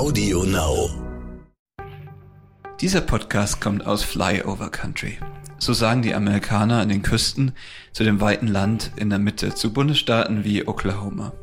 Audio 0.00 0.44
Now. 0.44 0.88
Dieser 2.80 3.02
Podcast 3.02 3.60
kommt 3.60 3.86
aus 3.86 4.02
Flyover 4.02 4.70
Country. 4.70 5.18
So 5.58 5.74
sagen 5.74 6.00
die 6.00 6.14
Amerikaner 6.14 6.78
an 6.78 6.88
den 6.88 7.02
Küsten 7.02 7.52
zu 7.92 8.02
dem 8.02 8.18
weiten 8.18 8.46
Land 8.46 8.92
in 8.96 9.10
der 9.10 9.18
Mitte, 9.18 9.54
zu 9.54 9.74
Bundesstaaten 9.74 10.42
wie 10.42 10.66
Oklahoma. 10.66 11.34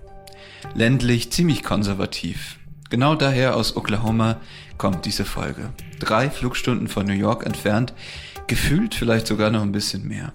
Ländlich 0.73 1.31
ziemlich 1.31 1.61
konservativ. 1.61 2.57
Genau 2.89 3.13
daher 3.13 3.55
aus 3.55 3.77
Oklahoma 3.77 4.37
kommt 4.79 5.05
diese 5.05 5.23
Folge. 5.23 5.69
Drei 5.99 6.31
Flugstunden 6.31 6.87
von 6.87 7.05
New 7.05 7.13
York 7.13 7.45
entfernt, 7.45 7.93
gefühlt 8.47 8.95
vielleicht 8.95 9.27
sogar 9.27 9.51
noch 9.51 9.61
ein 9.61 9.71
bisschen 9.71 10.07
mehr. 10.07 10.33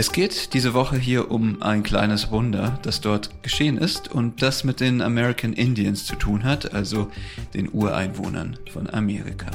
Es 0.00 0.12
geht 0.12 0.54
diese 0.54 0.74
Woche 0.74 0.96
hier 0.96 1.28
um 1.28 1.60
ein 1.60 1.82
kleines 1.82 2.30
Wunder, 2.30 2.78
das 2.82 3.00
dort 3.00 3.42
geschehen 3.42 3.76
ist 3.76 4.06
und 4.06 4.42
das 4.42 4.62
mit 4.62 4.78
den 4.78 5.02
American 5.02 5.52
Indians 5.52 6.06
zu 6.06 6.14
tun 6.14 6.44
hat, 6.44 6.72
also 6.72 7.10
den 7.52 7.68
Ureinwohnern 7.72 8.60
von 8.72 8.88
Amerika. 8.88 9.50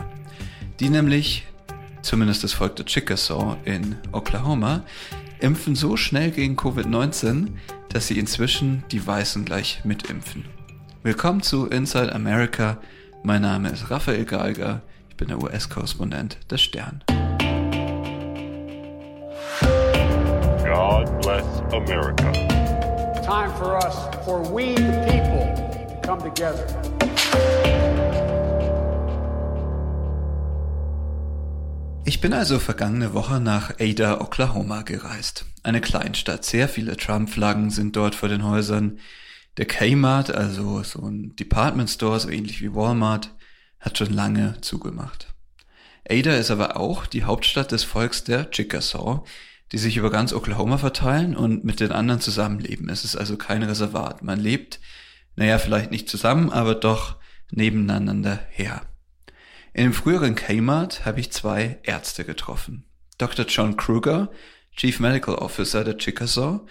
Die 0.82 0.90
nämlich, 0.90 1.48
zumindest 2.02 2.44
das 2.44 2.52
Volk 2.52 2.76
der 2.76 2.86
Chickasaw 2.86 3.56
in 3.64 3.96
Oklahoma, 4.12 4.84
impfen 5.40 5.76
so 5.76 5.96
schnell 5.96 6.32
gegen 6.32 6.58
Covid-19, 6.58 7.48
dass 7.88 8.08
sie 8.08 8.20
inzwischen 8.20 8.84
die 8.92 9.08
Weißen 9.08 9.46
gleich 9.46 9.86
mitimpfen. 9.86 10.44
Willkommen 11.04 11.42
zu 11.42 11.68
Inside 11.68 12.14
America. 12.14 12.80
Mein 13.24 13.44
Name 13.44 13.70
ist 13.70 13.90
Raphael 13.90 14.26
Geiger. 14.26 14.82
Ich 15.10 15.16
bin 15.16 15.30
der 15.30 15.42
US-Korrespondent 15.42 16.38
des 16.52 16.62
Stern. 16.62 17.02
God 20.74 21.22
bless 21.22 21.46
America. 21.72 22.32
Time 23.22 23.54
for 23.60 23.78
us, 23.78 23.96
for 24.26 24.42
we 24.52 24.74
the 24.74 25.06
people, 25.06 25.46
to 25.88 26.02
come 26.02 26.20
together. 26.20 26.66
Ich 32.06 32.22
bin 32.22 32.34
also 32.34 32.58
vergangene 32.58 33.14
Woche 33.14 33.40
nach 33.40 33.80
Ada, 33.80 34.20
Oklahoma 34.20 34.82
gereist. 34.82 35.46
Eine 35.62 35.80
Kleinstadt. 35.80 36.44
Sehr 36.44 36.68
viele 36.68 36.98
Trump-Flaggen 36.98 37.70
sind 37.70 37.96
dort 37.96 38.16
vor 38.16 38.30
den 38.30 38.44
Häusern. 38.44 38.98
Der 39.58 39.68
Kmart, 39.68 40.34
also 40.34 40.82
so 40.82 41.04
ein 41.04 41.36
Department 41.36 41.92
Store, 41.92 42.20
so 42.20 42.30
ähnlich 42.30 42.64
wie 42.64 42.74
Walmart, 42.74 43.30
hat 43.80 44.00
schon 44.00 44.12
lange 44.12 44.60
zugemacht. 44.62 45.28
Ada 46.10 46.34
ist 46.34 46.50
aber 46.50 46.78
auch 46.78 47.06
die 47.06 47.26
Hauptstadt 47.26 47.72
des 47.72 47.84
Volks 47.84 48.24
der 48.24 48.50
Chickasaw, 48.50 49.24
die 49.74 49.80
sich 49.80 49.98
über 49.98 50.12
ganz 50.12 50.34
Oklahoma 50.34 50.78
verteilen 50.78 51.36
und 51.36 51.64
mit 51.64 51.80
den 51.80 51.92
anderen 51.92 52.22
zusammenleben. 52.22 52.90
Es 52.90 53.04
ist 53.04 53.16
also 53.16 53.38
kein 53.38 53.64
Reservat. 53.64 54.22
Man 54.22 54.40
lebt, 54.40 54.80
naja, 55.36 55.58
vielleicht 55.58 55.90
nicht 55.90 56.08
zusammen, 56.08 56.52
aber 56.52 56.76
doch 56.76 57.18
nebeneinander 57.50 58.40
her. 58.52 58.84
In 59.74 59.86
dem 59.86 59.94
früheren 59.94 60.36
Kmart 60.36 61.06
habe 61.06 61.20
ich 61.20 61.32
zwei 61.32 61.80
Ärzte 61.82 62.24
getroffen. 62.24 62.86
Dr. 63.18 63.46
John 63.46 63.76
Kruger, 63.76 64.30
Chief 64.76 65.00
Medical 65.00 65.36
Officer 65.36 65.84
der 65.84 65.98
Chickasaw, 65.98 66.62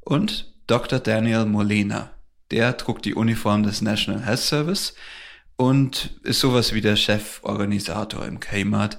und 0.00 0.54
Dr. 0.68 1.00
Daniel 1.00 1.46
Molina. 1.46 2.12
Der 2.52 2.76
trug 2.76 3.02
die 3.02 3.14
Uniform 3.14 3.64
des 3.64 3.82
National 3.82 4.24
Health 4.24 4.38
Service 4.38 4.94
und 5.56 6.16
ist 6.22 6.38
sowas 6.38 6.72
wie 6.74 6.80
der 6.80 6.94
Cheforganisator 6.94 8.24
im 8.24 8.38
Kmart, 8.38 8.98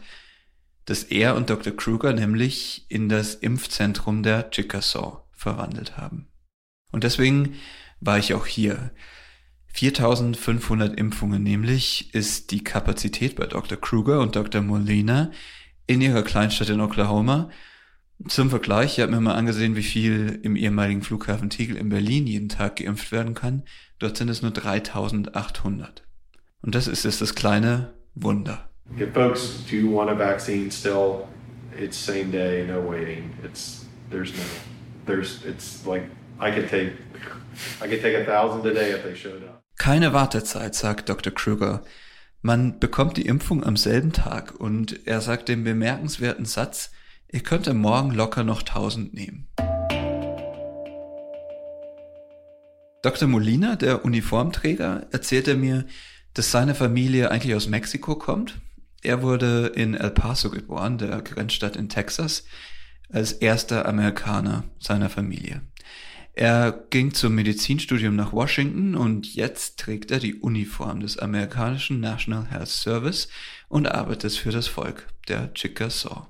das 0.85 1.03
er 1.03 1.35
und 1.35 1.49
Dr. 1.49 1.75
Kruger 1.75 2.13
nämlich 2.13 2.85
in 2.89 3.09
das 3.09 3.35
Impfzentrum 3.35 4.23
der 4.23 4.49
Chickasaw 4.49 5.23
verwandelt 5.31 5.97
haben. 5.97 6.27
Und 6.91 7.03
deswegen 7.03 7.55
war 7.99 8.17
ich 8.17 8.33
auch 8.33 8.45
hier. 8.45 8.91
4500 9.73 10.97
Impfungen 10.99 11.41
nämlich 11.41 12.13
ist 12.13 12.51
die 12.51 12.63
Kapazität 12.63 13.35
bei 13.35 13.47
Dr. 13.47 13.77
Kruger 13.79 14.19
und 14.19 14.35
Dr. 14.35 14.61
Molina 14.61 15.31
in 15.87 16.01
ihrer 16.01 16.21
Kleinstadt 16.21 16.69
in 16.69 16.79
Oklahoma. 16.79 17.49
Zum 18.27 18.51
Vergleich, 18.51 18.93
ich 18.93 18.99
habe 18.99 19.11
mir 19.11 19.19
mal 19.19 19.33
angesehen, 19.33 19.75
wie 19.75 19.83
viel 19.83 20.39
im 20.43 20.55
ehemaligen 20.55 21.01
Flughafen 21.01 21.49
Tegel 21.49 21.75
in 21.75 21.89
Berlin 21.89 22.27
jeden 22.27 22.49
Tag 22.49 22.75
geimpft 22.75 23.11
werden 23.11 23.33
kann. 23.33 23.63
Dort 23.99 24.17
sind 24.17 24.29
es 24.29 24.41
nur 24.41 24.51
3800. 24.51 26.03
Und 26.61 26.75
das 26.75 26.87
ist 26.87 27.03
jetzt 27.03 27.21
das 27.21 27.35
kleine 27.35 27.93
Wunder. 28.13 28.72
If 28.97 29.13
folks 29.13 29.63
do 29.69 29.89
want 29.89 30.09
a 30.09 30.15
vaccine 30.15 30.69
still, 30.69 31.27
it's 31.75 31.97
same 31.97 32.31
day, 32.31 32.65
no 32.67 32.79
waiting. 32.79 33.35
It's 33.43 33.85
there's 34.09 34.31
no 34.33 34.43
there's 35.05 35.43
it's 35.45 35.85
like 35.85 36.03
I 36.39 36.51
could 36.51 36.69
take 36.69 36.93
I 37.81 37.87
could 37.87 38.01
take 38.01 38.15
a 38.15 38.25
thousand 38.25 38.65
a 38.65 38.73
day 38.73 38.91
if 38.91 39.03
they 39.03 39.15
showed 39.15 39.43
up. 39.43 39.63
Keine 39.77 40.13
Wartezeit, 40.13 40.75
sagt 40.75 41.09
Dr. 41.09 41.31
Kruger. 41.31 41.83
Man 42.41 42.79
bekommt 42.79 43.17
die 43.17 43.25
Impfung 43.25 43.63
am 43.63 43.77
selben 43.77 44.11
Tag 44.11 44.53
und 44.59 45.07
er 45.07 45.21
sagt 45.21 45.49
den 45.49 45.63
bemerkenswerten 45.63 46.45
Satz, 46.45 46.91
ihr 47.31 47.39
könnt 47.39 47.67
am 47.67 47.77
Morgen 47.77 48.11
locker 48.11 48.43
noch 48.43 48.59
1000 48.61 49.13
nehmen. 49.13 49.47
Dr. 53.01 53.27
Molina, 53.27 53.75
der 53.75 54.05
Uniformträger, 54.05 55.07
erzählte 55.11 55.55
mir, 55.55 55.85
dass 56.33 56.51
seine 56.51 56.75
Familie 56.75 57.31
eigentlich 57.31 57.55
aus 57.55 57.67
Mexiko 57.67 58.15
kommt. 58.15 58.59
Er 59.03 59.21
wurde 59.21 59.67
in 59.67 59.95
El 59.95 60.11
Paso 60.11 60.49
geboren, 60.49 60.97
der 60.97 61.21
Grenzstadt 61.21 61.75
in 61.75 61.89
Texas, 61.89 62.45
als 63.11 63.33
erster 63.33 63.85
Amerikaner 63.85 64.63
seiner 64.79 65.09
Familie. 65.09 65.61
Er 66.33 66.71
ging 66.89 67.13
zum 67.13 67.35
Medizinstudium 67.35 68.15
nach 68.15 68.33
Washington 68.33 68.95
und 68.95 69.35
jetzt 69.35 69.77
trägt 69.77 70.09
er 70.09 70.19
die 70.19 70.35
Uniform 70.35 71.01
des 71.01 71.19
amerikanischen 71.19 71.99
National 71.99 72.49
Health 72.49 72.69
Service 72.69 73.27
und 73.67 73.87
arbeitet 73.87 74.33
für 74.33 74.51
das 74.51 74.67
Volk 74.67 75.07
der 75.27 75.53
Chickasaw. 75.53 76.27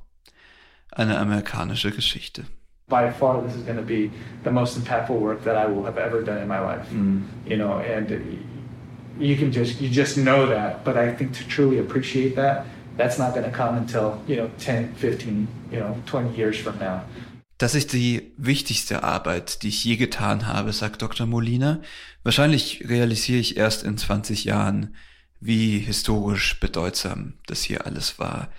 Eine 0.92 1.20
amerikanische 1.20 1.92
Geschichte. 1.92 2.44
by 2.90 3.10
far 3.12 3.42
this 3.42 3.56
is 3.56 3.64
going 3.64 3.78
to 3.78 3.82
be 3.82 4.12
the 4.44 4.52
most 4.52 4.78
impactful 4.78 5.18
work 5.18 5.44
that 5.46 5.56
I 5.56 5.66
will 5.66 5.84
have 5.86 5.98
ever 5.98 6.22
done 6.22 6.38
in 6.38 6.48
my 6.48 6.60
life. 6.60 6.92
You 6.92 7.58
know, 7.58 7.80
and 7.80 8.12
you 9.20 9.36
can 9.36 9.52
just 9.52 9.82
you 9.82 9.90
just 9.90 10.16
know 10.18 10.46
that, 10.48 10.84
but 10.84 10.98
I 10.98 11.14
think 11.16 11.34
to 11.34 11.48
truly 11.48 11.80
appreciate 11.80 12.36
that, 12.36 12.66
that's 12.98 13.18
not 13.18 13.34
going 13.34 13.46
to 13.46 13.52
come 13.52 13.78
until, 13.78 14.20
you 14.28 14.36
know, 14.36 14.50
10, 14.60 14.96
15, 14.96 15.48
you 15.72 15.80
know, 15.80 15.96
20 16.06 16.36
years 16.36 16.58
from 16.58 16.78
now. 16.80 17.02
Das 17.60 17.76
ist 17.76 17.94
die 17.94 18.34
wichtigste 18.38 19.04
Arbeit, 19.04 19.64
die 19.64 19.70
ich 19.70 19.86
je 19.86 19.96
getan 19.96 20.48
habe, 20.48 20.74
sagt 20.74 21.02
Dr. 21.02 21.26
Molina. 21.28 21.82
Wahrscheinlich 22.24 22.84
realisiere 22.90 23.40
ich 23.40 23.58
erst 23.58 23.84
in 23.84 23.98
20 23.98 24.44
Jahren, 24.44 24.96
wie 25.40 25.80
historisch 25.80 26.60
bedeutsam 26.60 27.36
das 27.46 27.64
hier 27.64 27.86
alles 27.86 28.20
war. 28.20 28.50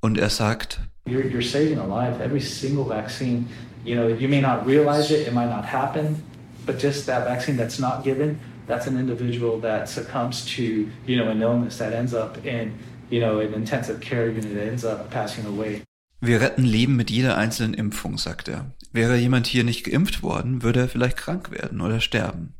Und 0.00 0.18
er 0.18 0.30
sagt, 0.30 0.80
You're, 1.06 1.24
you're 1.24 1.42
saving 1.42 1.78
a 1.78 1.86
life. 1.86 2.22
Every 2.22 2.40
single 2.40 2.84
vaccine, 2.86 3.46
you 3.84 3.94
know, 3.94 4.08
you 4.08 4.28
may 4.28 4.40
not 4.40 4.66
realize 4.66 5.12
it, 5.12 5.26
it 5.26 5.34
might 5.34 5.50
not 5.50 5.64
happen, 5.64 6.22
but 6.66 6.80
just 6.80 7.06
that 7.06 7.26
vaccine 7.26 7.56
that's 7.56 7.78
not 7.78 8.04
given, 8.04 8.38
that's 8.66 8.86
an 8.86 8.98
individual 8.98 9.60
that 9.60 9.88
succumbs 9.88 10.44
to, 10.56 10.88
you 11.06 11.16
know, 11.16 11.30
an 11.30 11.42
illness 11.42 11.78
that 11.78 11.92
ends 11.92 12.14
up 12.14 12.44
in, 12.44 12.78
you 13.10 13.20
know, 13.20 13.40
an 13.40 13.54
intensive 13.54 14.00
care 14.00 14.28
unit 14.28 14.56
ends 14.56 14.84
up 14.84 15.10
passing 15.10 15.46
away. 15.46 15.82
wir 16.26 16.40
retten 16.40 16.64
Leben 16.64 16.96
mit 16.96 17.10
jeder 17.10 17.36
einzelnen 17.36 17.74
Impfung, 17.74 18.18
sagt 18.18 18.48
er. 18.48 18.72
Wäre 18.92 19.16
jemand 19.16 19.46
hier 19.46 19.64
nicht 19.64 19.84
geimpft 19.84 20.22
worden, 20.22 20.62
würde 20.62 20.80
er 20.80 20.88
vielleicht 20.88 21.16
krank 21.16 21.50
werden 21.50 21.80
oder 21.80 22.00
sterben. 22.00 22.54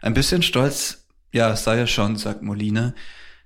Ein 0.00 0.14
bisschen 0.14 0.42
stolz, 0.42 1.06
ja, 1.32 1.54
sei 1.56 1.78
er 1.78 1.86
schon, 1.86 2.16
sagt 2.16 2.42
Molina, 2.42 2.94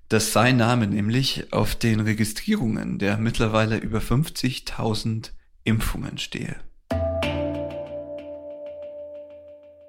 dass 0.09 0.33
sein 0.33 0.57
Name 0.57 0.87
nämlich 0.87 1.53
auf 1.53 1.75
den 1.75 2.01
Registrierungen 2.01 2.99
der 2.99 3.19
mittlerweile 3.19 3.77
über 3.77 3.99
50.000 3.99 5.31
Impfungen 5.65 6.19
stehe. 6.19 6.57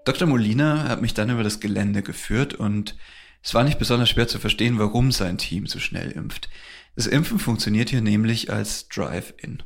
Dr. 0.07 0.25
Molina 0.25 0.88
hat 0.88 1.01
mich 1.01 1.13
dann 1.13 1.29
über 1.29 1.44
das 1.44 1.59
Gelände 1.59 2.01
geführt 2.01 2.53
und 2.53 2.95
es 3.44 3.53
war 3.53 3.66
nicht 3.66 3.78
besonders 3.78 4.09
schwer 4.09 4.29
zu 4.29 4.40
verstehen, 4.40 4.79
warum 4.79 5.11
sein 5.11 5.37
Team 5.37 5.67
so 5.67 5.79
schnell 5.79 6.11
impft. 6.11 6.49
Das 6.96 7.08
Impfen 7.08 7.40
funktioniert 7.40 7.90
hier 7.90 7.99
nämlich 7.99 8.49
als 8.49 8.87
Drive-In. 8.87 9.64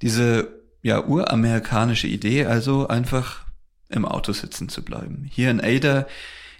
Diese 0.00 0.62
ja 0.82 1.04
uramerikanische 1.04 2.06
Idee, 2.06 2.46
also 2.46 2.86
einfach 2.86 3.44
im 3.88 4.04
Auto 4.04 4.32
sitzen 4.32 4.68
zu 4.68 4.84
bleiben. 4.84 5.28
Hier 5.32 5.50
in 5.50 5.60
Ada 5.60 6.06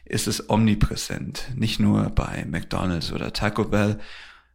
ist 0.04 0.26
es 0.26 0.50
omnipräsent, 0.50 1.52
nicht 1.54 1.78
nur 1.78 2.10
bei 2.10 2.44
McDonald's 2.50 3.12
oder 3.12 3.32
Taco 3.32 3.64
Bell. 3.64 4.00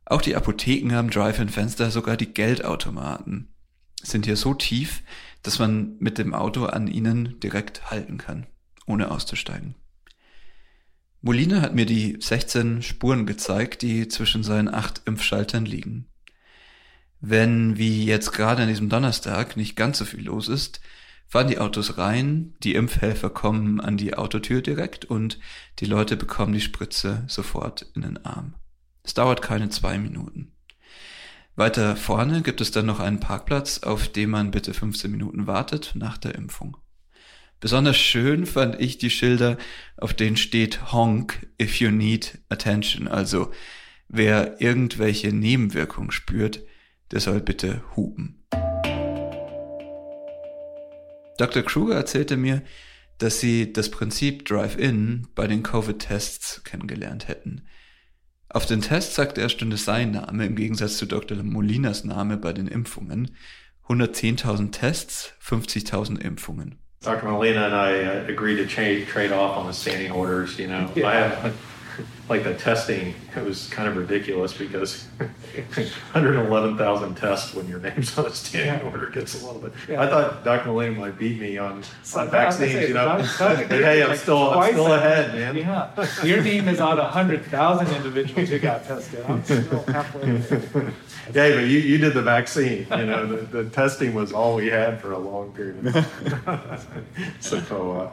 Auch 0.03 0.21
die 0.21 0.35
Apotheken 0.35 0.93
haben 0.93 1.09
Drive-In-Fenster, 1.09 1.91
sogar 1.91 2.17
die 2.17 2.33
Geldautomaten 2.33 3.53
sind 4.01 4.25
hier 4.25 4.37
so 4.37 4.53
tief, 4.53 5.03
dass 5.43 5.59
man 5.59 5.97
mit 5.99 6.17
dem 6.17 6.33
Auto 6.33 6.65
an 6.65 6.87
ihnen 6.87 7.39
direkt 7.39 7.89
halten 7.89 8.17
kann, 8.17 8.47
ohne 8.85 9.11
auszusteigen. 9.11 9.75
Molina 11.21 11.61
hat 11.61 11.73
mir 11.73 11.85
die 11.85 12.17
16 12.19 12.81
Spuren 12.83 13.25
gezeigt, 13.25 13.81
die 13.81 14.07
zwischen 14.07 14.43
seinen 14.43 14.73
acht 14.73 15.01
Impfschaltern 15.05 15.65
liegen. 15.65 16.07
Wenn, 17.19 17.77
wie 17.77 18.05
jetzt 18.05 18.31
gerade 18.31 18.61
an 18.61 18.69
diesem 18.69 18.89
Donnerstag, 18.89 19.57
nicht 19.57 19.75
ganz 19.75 19.97
so 19.97 20.05
viel 20.05 20.23
los 20.23 20.47
ist, 20.47 20.79
fahren 21.27 21.47
die 21.47 21.57
Autos 21.57 21.97
rein, 21.97 22.53
die 22.63 22.75
Impfhelfer 22.75 23.29
kommen 23.29 23.81
an 23.81 23.97
die 23.97 24.15
Autotür 24.15 24.61
direkt 24.61 25.05
und 25.05 25.39
die 25.79 25.85
Leute 25.85 26.15
bekommen 26.15 26.53
die 26.53 26.61
Spritze 26.61 27.23
sofort 27.27 27.87
in 27.95 28.03
den 28.03 28.23
Arm. 28.25 28.53
Es 29.03 29.13
dauert 29.13 29.41
keine 29.41 29.69
zwei 29.69 29.97
Minuten. 29.97 30.51
Weiter 31.57 31.95
vorne 31.95 32.43
gibt 32.43 32.61
es 32.61 32.69
dann 32.69 32.85
noch 32.85 32.99
einen 32.99 33.19
Parkplatz, 33.19 33.79
auf 33.79 34.07
dem 34.07 34.29
man 34.29 34.51
bitte 34.51 34.75
15 34.75 35.09
Minuten 35.09 35.47
wartet 35.47 35.93
nach 35.95 36.19
der 36.19 36.35
Impfung. 36.35 36.77
Besonders 37.59 37.97
schön 37.97 38.45
fand 38.45 38.79
ich 38.79 38.99
die 38.99 39.09
Schilder, 39.09 39.57
auf 39.97 40.13
denen 40.13 40.37
steht 40.37 40.93
Honk 40.93 41.47
if 41.59 41.79
you 41.79 41.89
need 41.89 42.37
attention. 42.49 43.07
Also 43.07 43.51
wer 44.07 44.61
irgendwelche 44.61 45.33
Nebenwirkungen 45.33 46.11
spürt, 46.11 46.61
der 47.09 47.21
soll 47.21 47.41
bitte 47.41 47.81
hupen. 47.95 48.45
Dr. 51.39 51.63
Kruger 51.63 51.95
erzählte 51.95 52.37
mir, 52.37 52.61
dass 53.17 53.39
sie 53.39 53.73
das 53.73 53.89
Prinzip 53.89 54.45
Drive-In 54.45 55.29
bei 55.33 55.47
den 55.47 55.63
Covid-Tests 55.63 56.63
kennengelernt 56.63 57.27
hätten. 57.27 57.63
Auf 58.49 58.65
den 58.65 58.81
Tests 58.81 59.15
sagte 59.15 59.41
er, 59.41 59.49
stünde 59.49 59.77
sein 59.77 60.11
Name 60.11 60.45
im 60.45 60.55
Gegensatz 60.55 60.97
zu 60.97 61.05
Dr. 61.05 61.37
Molinas 61.43 62.03
Name 62.03 62.37
bei 62.37 62.53
den 62.53 62.67
Impfungen. 62.67 63.31
110.000 63.87 64.71
Tests, 64.71 65.33
50.000 65.43 66.19
Impfungen. 66.19 66.77
Dr. 67.03 67.29
Molina 67.29 67.65
and 67.65 67.73
I 67.73 68.05
uh, 68.05 68.27
agreed 68.27 68.57
to 68.57 68.65
trade 68.65 69.07
trade 69.07 69.31
off 69.31 69.55
on 69.57 69.71
the 69.71 69.73
standing 69.73 70.11
orders. 70.11 70.57
You 70.57 70.67
know, 70.67 70.89
Yeah. 70.95 71.07
I 71.07 71.15
have 71.15 71.53
like 72.29 72.43
the 72.43 72.53
testing. 72.55 73.13
It 73.35 73.43
was 73.43 73.67
kind 73.69 73.87
of 73.87 73.95
ridiculous 73.97 74.53
because 74.53 75.05
111,000 76.13 77.15
tests 77.15 77.53
when 77.53 77.67
your 77.67 77.79
name's 77.79 78.17
on 78.17 78.25
a 78.25 78.29
standing 78.31 78.85
Yeah. 78.85 78.91
order 78.91 79.07
gets 79.09 79.41
a 79.41 79.45
little 79.45 79.61
bit. 79.61 79.73
Yeah. 79.89 80.01
I 80.03 80.07
thought 80.07 80.43
Dr. 80.43 80.67
Molina 80.69 80.99
might 80.99 81.17
beat 81.17 81.39
me 81.39 81.57
on, 81.57 81.83
So 82.03 82.19
on 82.19 82.29
I 82.29 82.45
was 82.45 82.57
gonna 82.57 82.67
vaccines. 82.67 82.71
say, 82.73 82.87
You 82.89 82.93
know, 82.93 83.17
but 83.69 83.69
hey, 83.69 84.03
I'm 84.03 84.09
like 84.09 84.19
still 84.19 84.49
I'm 84.51 84.71
still 84.73 84.93
ahead, 84.93 85.33
man. 85.33 85.57
Yeah, 85.57 86.23
your 86.23 86.41
name 86.43 86.67
is 86.67 86.79
on 86.79 86.97
hundred 86.97 87.45
thousand 87.45 87.87
individuals 87.95 88.49
who 88.49 88.59
got 88.59 88.83
tested. 88.85 89.23
I'm 89.27 89.43
still 89.43 89.83
halfway 89.87 90.37
there. 90.37 90.93
Yeah, 91.33 91.55
but 91.55 91.65
you, 91.67 91.79
you 91.79 91.97
did 91.97 92.13
the 92.13 92.21
vaccine. 92.21 92.87
You 92.91 93.05
know, 93.05 93.25
the, 93.25 93.63
the 93.63 93.69
testing 93.69 94.13
was 94.13 94.31
all 94.31 94.55
we 94.55 94.67
had 94.67 95.01
for 95.01 95.11
a 95.11 95.17
long 95.19 95.51
period 95.51 95.85
of 95.87 95.93
time. 96.45 97.05
so, 97.39 97.57
uh, 97.91 98.11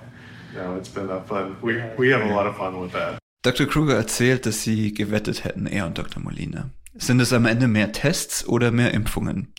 no, 0.55 0.77
it's 0.77 0.89
been 0.89 1.09
a 1.11 1.21
fun. 1.23 1.57
We, 1.63 1.81
we 1.97 2.11
have 2.11 2.23
a 2.23 2.35
lot 2.35 2.47
of 2.47 2.57
fun 2.57 2.81
with 2.81 2.93
that. 2.93 3.19
Dr. 3.45 3.67
Kruger 3.67 3.95
erzählt, 3.95 4.47
dass 4.47 4.63
sie 4.63 4.95
gewettet 4.95 5.45
hätten, 5.45 5.67
er 5.67 5.85
und 5.85 5.99
Dr. 5.99 6.23
Molina. 6.23 6.71
Sind 6.95 7.21
es 7.21 7.35
am 7.35 7.45
Ende 7.45 7.69
mehr 7.69 7.93
Tests 7.93 8.47
oder 8.47 8.71
mehr 8.71 8.95
Impfungen? 8.95 9.53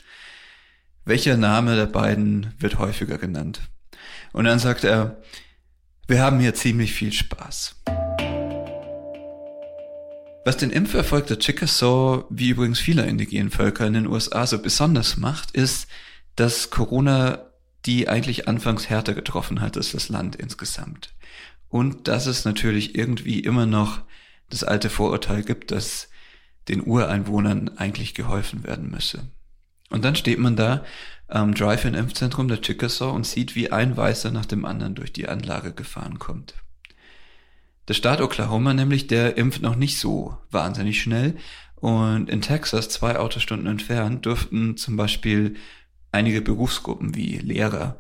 Welcher 1.06 1.38
Name 1.38 1.76
der 1.76 1.86
beiden 1.86 2.56
wird 2.58 2.80
häufiger 2.80 3.20
genannt? 3.20 3.62
Und 4.34 4.46
dann 4.46 4.58
sagt 4.58 4.86
er, 4.86 5.22
wir 6.08 6.20
haben 6.20 6.40
hier 6.40 6.56
ziemlich 6.56 6.94
viel 6.94 7.14
Spaß. 7.14 7.76
Was 10.46 10.58
den 10.58 10.72
Impferfolg 10.72 11.28
der 11.28 11.38
Chickasaw, 11.38 12.26
wie 12.32 12.50
übrigens 12.50 12.80
vieler 12.80 13.06
indigenen 13.06 13.52
Völker 13.52 13.86
in 13.86 13.94
den 13.94 14.08
USA 14.08 14.48
so 14.48 14.58
besonders 14.58 15.16
macht, 15.18 15.52
ist, 15.52 15.88
dass 16.36 16.72
Corona 16.72 17.52
die 17.86 18.10
eigentlich 18.10 18.48
anfangs 18.48 18.90
härter 18.90 19.14
getroffen 19.14 19.62
hat 19.62 19.78
als 19.78 19.92
das 19.92 20.10
Land 20.10 20.36
insgesamt. 20.36 21.15
Und 21.70 22.08
dass 22.08 22.26
es 22.26 22.46
natürlich 22.46 22.96
irgendwie 22.96 23.40
immer 23.40 23.66
noch 23.66 24.02
das 24.50 24.64
alte 24.64 24.90
Vorurteil 24.90 25.44
gibt, 25.44 25.72
dass 25.72 26.10
den 26.68 26.86
Ureinwohnern 26.86 27.70
eigentlich 27.78 28.14
geholfen 28.14 28.64
werden 28.64 28.90
müsse. 28.90 29.30
Und 29.90 30.04
dann 30.04 30.16
steht 30.16 30.40
man 30.40 30.56
da 30.56 30.84
am 31.28 31.54
Drive-In-Impfzentrum 31.54 32.48
der 32.48 32.62
Chickasaw 32.62 33.12
und 33.12 33.26
sieht, 33.26 33.56
wie 33.56 33.72
ein 33.72 33.98
Weißer 33.98 34.32
nach 34.32 34.46
dem 34.46 34.66
anderen 34.66 34.96
durch 34.96 35.14
die 35.14 35.28
Anlage 35.28 35.74
gefahren 35.74 36.20
kommt. 36.20 36.56
Der 37.88 37.94
Staat 37.94 38.22
Oklahoma 38.22 38.74
nämlich, 38.74 39.08
der 39.08 39.38
impft 39.38 39.62
noch 39.62 39.76
nicht 39.76 40.00
so 40.00 40.38
wahnsinnig 40.50 41.02
schnell. 41.02 41.38
Und 41.76 42.30
in 42.30 42.42
Texas, 42.42 42.90
zwei 42.90 43.20
Autostunden 43.20 43.68
entfernt, 43.68 44.26
durften 44.26 44.76
zum 44.78 44.98
Beispiel 44.98 45.56
einige 46.12 46.42
Berufsgruppen 46.42 47.16
wie 47.16 47.38
Lehrer 47.38 48.00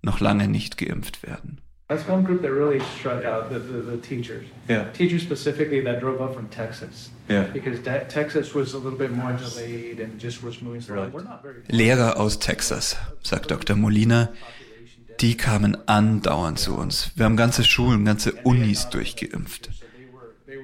noch 0.00 0.20
lange 0.20 0.48
nicht 0.48 0.78
geimpft 0.78 1.22
werden. 1.22 1.60
That's 1.88 2.06
one 2.06 2.22
group 2.22 2.42
that 2.42 2.52
really 2.52 2.80
struck 2.98 3.24
out, 3.24 3.48
the, 3.50 3.58
the, 3.58 3.80
the 3.80 3.96
teachers. 3.96 4.46
Yeah. 4.68 4.90
Teachers 4.92 5.22
specifically 5.22 5.80
that 5.80 6.00
drove 6.00 6.20
up 6.20 6.34
from 6.34 6.48
Texas. 6.50 7.10
Yeah. 7.30 7.44
Because 7.44 7.78
te- 7.78 8.06
Texas 8.08 8.54
was 8.54 8.74
a 8.74 8.78
little 8.78 8.98
bit 8.98 9.10
more 9.10 9.32
delayed 9.32 9.98
and 9.98 10.20
just 10.20 10.42
was 10.42 10.60
moving 10.60 10.82
slow. 10.82 10.96
Right. 10.96 11.12
We're 11.12 11.22
not 11.22 11.42
very 11.42 11.62
Lehrer 11.70 12.16
aus 12.18 12.38
Texas, 12.38 12.96
sagt 13.22 13.50
Dr. 13.50 13.74
Molina, 13.74 14.34
die 15.20 15.38
kamen 15.38 15.78
andauernd 15.88 16.58
zu 16.58 16.76
uns. 16.76 17.10
Wir 17.16 17.24
haben 17.24 17.38
ganze 17.38 17.64
Schulen, 17.64 18.04
ganze 18.04 18.32
Unis 18.44 18.90
durchgeimpft. 18.90 19.70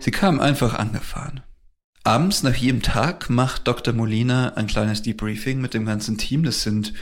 Sie 0.00 0.10
kamen 0.10 0.40
einfach 0.40 0.74
angefahren. 0.74 1.40
Abends 2.04 2.42
nach 2.42 2.54
jedem 2.54 2.82
Tag 2.82 3.30
macht 3.30 3.66
Dr. 3.66 3.94
Molina 3.94 4.52
ein 4.56 4.66
kleines 4.66 5.00
Debriefing 5.00 5.62
mit 5.62 5.72
dem 5.72 5.86
ganzen 5.86 6.18
Team. 6.18 6.44
Das 6.44 6.62
sind 6.62 6.92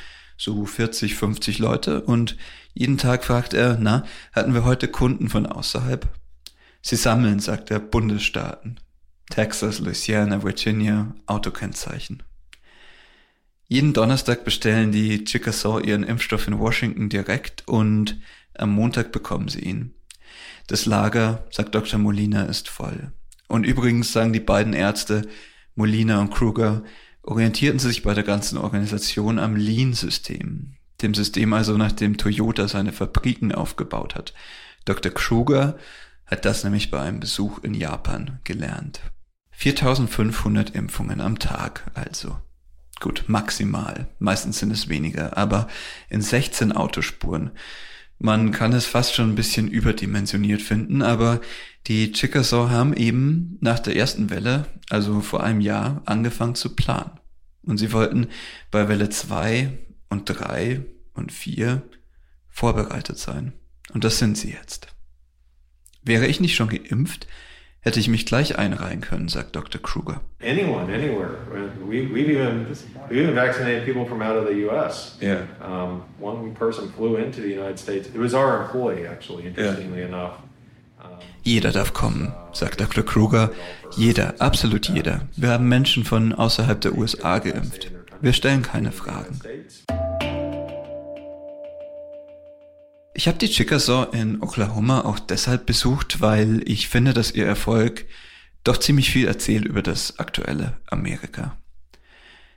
so 0.43 0.67
40, 0.67 1.15
50 1.15 1.61
Leute 1.61 2.03
und 2.03 2.37
jeden 2.75 2.99
Tag 2.99 3.25
fragt 3.25 3.55
er, 3.55 3.79
na, 3.81 4.05
hatten 4.33 4.55
wir 4.55 4.65
heute 4.65 4.89
Kunden 4.89 5.29
von 5.29 5.47
außerhalb? 5.47 6.09
Sie 6.81 6.97
sammeln, 6.97 7.39
sagt 7.39 7.71
er, 7.71 7.79
Bundesstaaten. 7.79 8.81
Texas, 9.31 9.79
Louisiana, 9.79 10.43
Virginia, 10.43 11.15
Autokennzeichen. 11.27 12.25
Jeden 13.69 13.93
Donnerstag 13.93 14.45
bestellen 14.45 14.91
die 14.91 15.25
Chickasaw 15.25 15.81
ihren 15.81 16.03
Impfstoff 16.03 16.49
in 16.49 16.59
Washington 16.59 17.09
direkt 17.09 17.69
und 17.69 18.19
am 18.55 18.73
Montag 18.73 19.13
bekommen 19.13 19.47
sie 19.47 19.61
ihn. 19.61 19.95
Das 20.67 20.87
Lager, 20.87 21.47
sagt 21.51 21.77
Dr. 21.77 22.01
Molina, 22.01 22.43
ist 22.47 22.69
voll. 22.69 23.13
Und 23.47 23.65
übrigens 23.65 24.13
sagen 24.13 24.33
die 24.33 24.41
beiden 24.41 24.73
Ärzte, 24.73 25.23
Molina 25.77 26.21
und 26.21 26.31
Kruger, 26.31 26.83
orientierten 27.23 27.79
sich 27.79 28.03
bei 28.03 28.15
der 28.15 28.25
ganzen 28.25 28.59
Organisation 28.59 29.39
am 29.39 29.57
Lean-System, 29.57 30.75
dem 31.03 31.15
System 31.15 31.53
also, 31.53 31.77
nach 31.77 31.93
dem 31.93 32.17
Toyota 32.17 32.69
seine 32.69 32.93
Fabriken 32.93 33.53
aufgebaut 33.53 34.15
hat. 34.15 34.35
Dr. 34.85 35.13
Kruger 35.13 35.79
hat 36.27 36.45
das 36.45 36.65
nämlich 36.65 36.91
bei 36.91 37.01
einem 37.01 37.21
Besuch 37.21 37.59
in 37.63 37.75
Japan 37.75 38.41
gelernt. 38.45 39.01
4500 39.53 40.71
Impfungen 40.75 41.21
am 41.21 41.39
Tag 41.39 41.91
also. 41.95 42.37
Gut, 43.01 43.25
maximal. 43.27 44.07
Meistens 44.19 44.59
sind 44.59 44.71
es 44.71 44.89
weniger, 44.89 45.37
aber 45.37 45.69
in 46.09 46.23
16 46.23 46.73
Autospuren. 46.73 47.51
Man 48.25 48.53
kann 48.53 48.73
es 48.73 48.87
fast 48.87 49.17
schon 49.17 49.31
ein 49.31 49.35
bisschen 49.35 49.67
überdimensioniert 49.67 50.63
finden, 50.63 51.03
aber 51.03 51.41
die 51.89 52.13
Chickasaw 52.13 52.71
haben 52.71 52.95
eben 52.95 53.59
nach 53.61 53.81
der 53.81 53.97
ersten 53.97 54.31
Welle, 54.31 54.67
also 54.91 55.21
vor 55.23 55.43
einem 55.43 55.61
Jahr, 55.61 56.03
angefangen 56.05 56.55
zu 56.55 56.77
planen. 56.77 57.19
Und 57.63 57.79
sie 57.79 57.93
wollten 57.93 58.29
bei 58.71 58.89
Welle 58.89 59.09
2 59.09 59.77
und 60.09 60.27
3 60.27 60.85
und 61.15 61.33
4 61.33 61.83
vorbereitet 62.49 63.19
sein. 63.19 63.55
Und 63.93 64.05
das 64.05 64.19
sind 64.19 64.39
sie 64.39 64.53
jetzt. 64.53 64.87
Wäre 66.05 66.29
ich 66.29 66.39
nicht 66.39 66.55
schon 66.55 66.69
geimpft, 66.69 67.27
hätte 67.83 68.01
ich 68.01 68.09
mich 68.09 68.25
gleich 68.25 68.59
einreihen 68.59 69.01
können, 69.01 69.29
sagt 69.29 69.55
Dr. 69.55 69.81
Kruger. 69.81 70.21
Anyone, 70.41 70.93
anywhere. 70.93 71.37
We, 71.85 72.09
we've 72.13 72.31
even 72.31 72.67
we've 73.11 73.23
even 73.23 73.35
vaccinated 73.35 73.85
people 73.85 74.07
from 74.07 74.23
out 74.23 74.37
of 74.37 74.47
the 74.47 74.55
U.S. 74.67 75.19
Yeah. 75.21 75.43
Um, 75.61 76.03
one 76.19 76.55
person 76.55 76.93
flew 76.97 77.17
into 77.17 77.43
the 77.43 77.51
United 77.51 77.79
States. 77.79 78.09
It 78.09 78.19
was 78.19 78.35
our 78.35 78.63
employee, 78.63 79.07
actually. 79.07 79.47
Interestingly 79.47 80.03
enough. 80.03 80.39
Um, 81.03 81.19
Jeder 81.43 81.73
darf 81.73 81.93
kommen, 81.93 82.33
sagt 82.53 82.81
Dr. 82.81 83.03
Kruger. 83.03 83.51
Jeder, 83.97 84.35
absolut 84.39 84.89
jeder. 84.89 85.23
Wir 85.37 85.51
haben 85.51 85.69
Menschen 85.69 86.05
von 86.05 86.33
außerhalb 86.33 86.81
der 86.81 86.97
USA 86.97 87.41
geimpft. 87.41 87.91
Wir 88.21 88.33
stellen 88.33 88.63
keine 88.63 88.93
Fragen. 88.93 89.41
Ich 93.23 93.29
habe 93.29 93.39
die 93.39 93.51
Chickasaw 93.51 94.09
in 94.17 94.43
Oklahoma 94.43 95.03
auch 95.03 95.21
deshalb 95.21 95.65
besucht, 95.65 96.21
weil 96.21 96.61
ich 96.65 96.89
finde, 96.89 97.15
dass 97.15 97.31
ihr 97.31 97.47
Erfolg 97.47 98.07
doch 98.65 98.79
ziemlich 98.79 99.13
viel 99.13 99.29
erzählt 99.29 99.65
über 99.65 99.81
das 99.81 100.19
aktuelle 100.19 100.81
Amerika. 100.87 101.57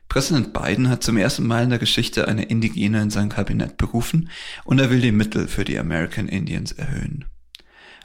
Präsident 0.10 0.53
Biden 0.53 0.89
hat 0.89 1.03
zum 1.03 1.17
ersten 1.17 1.45
Mal 1.45 1.65
in 1.65 1.69
der 1.69 1.77
Geschichte 1.77 2.27
eine 2.27 2.45
Indigene 2.45 3.00
in 3.00 3.12
sein 3.12 3.29
Kabinett 3.29 3.77
berufen 3.77 4.31
und 4.63 4.79
er 4.79 4.89
will 4.89 5.01
die 5.01 5.12
Mittel 5.12 5.48
für 5.48 5.65
die 5.65 5.77
American 5.77 6.27
Indians 6.27 6.72
erhöhen. 6.72 7.25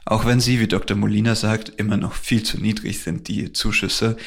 Auch 0.05 0.25
wenn 0.25 0.39
sie, 0.39 0.59
wie 0.59 0.67
Dr. 0.67 0.95
Molina 0.95 1.33
sagt, 1.33 1.69
immer 1.69 1.97
noch 1.97 2.13
viel 2.13 2.43
zu 2.43 2.59
niedrig 2.59 2.99
sind, 2.99 3.27
die 3.27 3.53
Zuschüsse, 3.53 4.17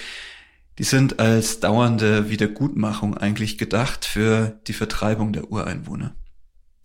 die 0.81 0.83
sind 0.83 1.21
als 1.21 1.61
dauernde 1.61 2.31
Wiedergutmachung 2.31 3.17
eigentlich 3.17 3.59
gedacht 3.59 4.05
für 4.05 4.59
die 4.67 4.73
Vertreibung 4.73 5.33
der 5.33 5.53
Ureinwohner. 5.53 6.17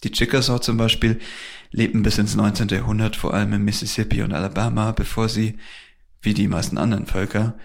Die 0.03 0.11
Chickasaw 0.11 0.61
zum 0.61 0.77
Beispiel 0.77 1.19
lebten 1.71 2.03
bis 2.03 2.17
ins 2.17 2.35
19. 2.35 2.69
Jahrhundert 2.69 3.15
vor 3.15 3.33
allem 3.33 3.53
in 3.53 3.63
Mississippi 3.63 4.21
und 4.21 4.33
Alabama, 4.33 4.91
bevor 4.91 5.29
sie, 5.29 5.57
wie 6.21 6.33
die 6.33 6.47
meisten 6.47 6.77
anderen 6.77 7.05
Völker, 7.05 7.57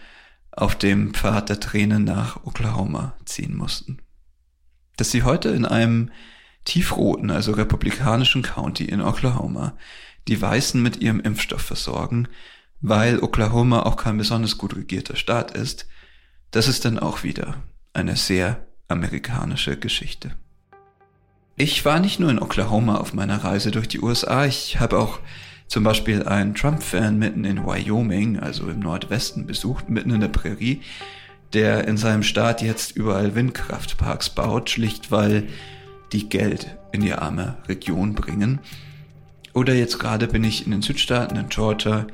auf 0.51 0.77
dem 0.77 1.15
Pfad 1.15 1.49
der 1.49 1.61
Tränen 1.61 2.05
nach 2.05 2.45
Oklahoma 2.45 3.15
ziehen 3.25 3.57
mussten. 3.57 3.99
Dass 4.97 5.11
sie 5.11 5.23
heute 5.23 5.49
in 5.51 5.65
einem 5.65 6.11
tiefroten, 6.65 7.31
also 7.31 7.53
republikanischen 7.53 8.43
County 8.43 8.85
in 8.85 9.01
Oklahoma, 9.01 9.77
die 10.29 10.41
Weißen 10.41 10.81
mit 10.83 10.99
ihrem 10.99 11.21
Impfstoff 11.21 11.63
versorgen, 11.63 12.29
weil 12.81 13.21
Oklahoma 13.21 13.83
auch 13.83 13.97
kein 13.97 14.17
besonders 14.17 14.59
gut 14.59 14.77
regierter 14.77 15.17
Staat 15.17 15.53
ist, 15.53 15.87
das 16.51 16.69
ist 16.69 16.85
dann 16.85 16.99
auch 16.99 17.23
wieder 17.23 17.63
eine 17.93 18.17
sehr 18.17 18.67
amerikanische 18.89 19.77
Geschichte. 19.77 20.37
Ich 21.57 21.85
war 21.85 22.01
nicht 22.01 22.19
nur 22.19 22.31
in 22.31 22.41
Oklahoma 22.41 22.97
auf 22.97 23.15
meiner 23.15 23.45
Reise 23.45 23.71
durch 23.71 23.87
die 23.87 24.01
USA, 24.01 24.45
ich 24.45 24.81
habe 24.81 24.99
auch 24.99 25.21
zum 25.69 25.85
Beispiel 25.85 26.25
einen 26.25 26.57
Trump-Fan 26.57 27.17
mitten 27.17 27.45
in 27.45 27.65
Wyoming, 27.65 28.41
also 28.41 28.69
im 28.69 28.81
Nordwesten, 28.81 29.47
besucht, 29.47 29.89
mitten 29.89 30.11
in 30.11 30.21
der 30.21 30.29
Prärie, 30.29 30.83
der 31.53 31.87
in 31.87 31.97
seinem 31.97 32.25
Staat 32.25 32.61
jetzt 32.61 32.97
überall 32.97 33.37
Windkraftparks 33.37 34.31
baut, 34.31 34.69
schlicht 34.69 35.13
weil 35.13 35.47
die 36.13 36.29
Geld 36.29 36.77
in 36.91 37.03
die 37.03 37.13
arme 37.13 37.57
Region 37.69 38.15
bringen. 38.15 38.59
Oder 39.53 39.75
jetzt 39.75 40.01
gerade 40.01 40.27
bin 40.27 40.43
ich 40.43 40.65
in 40.65 40.73
den 40.73 40.83
Südstaaten 40.83 41.37
in 41.37 41.51
Georgia, 41.51 42.09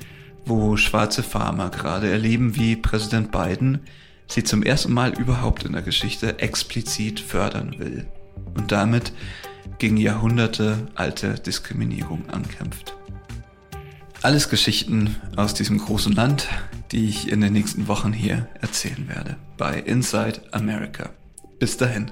wo 0.44 0.76
schwarze 0.76 1.22
Farmer 1.22 1.70
gerade 1.70 2.10
erleben, 2.10 2.56
wie 2.56 2.76
Präsident 2.76 3.32
Biden 3.32 3.80
sie 4.26 4.44
zum 4.44 4.62
ersten 4.62 4.92
Mal 4.92 5.18
überhaupt 5.18 5.64
in 5.64 5.72
der 5.72 5.82
Geschichte 5.82 6.40
explizit 6.40 7.20
fördern 7.20 7.78
will 7.78 8.06
und 8.54 8.72
damit 8.72 9.12
gegen 9.78 9.96
Jahrhunderte 9.96 10.88
alte 10.94 11.34
Diskriminierung 11.34 12.28
ankämpft. 12.28 12.96
Alles 14.22 14.50
Geschichten 14.50 15.16
aus 15.36 15.54
diesem 15.54 15.78
großen 15.78 16.12
Land, 16.12 16.48
die 16.92 17.08
ich 17.08 17.30
in 17.30 17.40
den 17.40 17.54
nächsten 17.54 17.88
Wochen 17.88 18.12
hier 18.12 18.48
erzählen 18.60 19.08
werde 19.08 19.36
bei 19.56 19.78
Inside 19.78 20.42
America. 20.52 21.10
Bis 21.58 21.76
dahin. 21.76 22.10